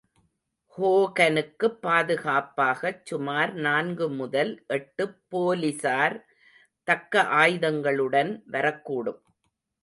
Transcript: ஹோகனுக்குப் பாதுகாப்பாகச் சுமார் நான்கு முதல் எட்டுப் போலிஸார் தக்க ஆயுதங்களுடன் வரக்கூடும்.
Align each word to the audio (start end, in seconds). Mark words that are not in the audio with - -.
ஹோகனுக்குப் 0.77 1.75
பாதுகாப்பாகச் 1.81 3.03
சுமார் 3.03 3.53
நான்கு 3.57 4.09
முதல் 4.11 4.51
எட்டுப் 4.69 5.15
போலிஸார் 5.31 6.17
தக்க 6.87 7.23
ஆயுதங்களுடன் 7.41 8.33
வரக்கூடும். 8.51 9.21